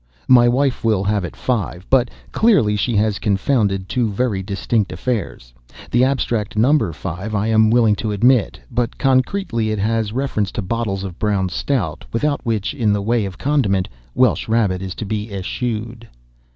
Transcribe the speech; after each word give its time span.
My 0.27 0.49
wife 0.49 0.83
will 0.83 1.03
have 1.03 1.23
it 1.23 1.35
five;—but, 1.35 2.09
clearly, 2.31 2.75
she 2.75 2.95
has 2.95 3.19
confounded 3.19 3.87
two 3.87 4.09
very 4.09 4.41
distinct 4.41 4.91
affairs. 4.91 5.53
The 5.91 6.03
abstract 6.03 6.57
number, 6.57 6.91
five, 6.91 7.35
I 7.35 7.45
am 7.49 7.69
willing 7.69 7.93
to 7.97 8.11
admit; 8.11 8.59
but, 8.71 8.97
concretely, 8.97 9.69
it 9.69 9.77
has 9.77 10.11
reference 10.11 10.51
to 10.53 10.63
bottles 10.63 11.03
of 11.03 11.19
Brown 11.19 11.49
Stout, 11.49 12.03
without 12.11 12.43
which, 12.43 12.73
in 12.73 12.93
the 12.93 13.01
way 13.03 13.25
of 13.25 13.37
condiment, 13.37 13.87
Welsh 14.15 14.47
rabbit 14.49 14.81
is 14.81 14.95
to 14.95 15.05
be 15.05 15.31
eschewed. 15.31 16.07